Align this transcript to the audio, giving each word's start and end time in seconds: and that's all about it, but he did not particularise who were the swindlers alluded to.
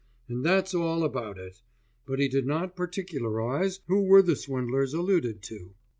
and 0.27 0.43
that's 0.43 0.73
all 0.73 1.03
about 1.03 1.37
it, 1.37 1.61
but 2.07 2.17
he 2.17 2.27
did 2.27 2.43
not 2.47 2.75
particularise 2.75 3.81
who 3.87 4.01
were 4.01 4.23
the 4.23 4.35
swindlers 4.35 4.95
alluded 4.95 5.43
to. 5.43 5.75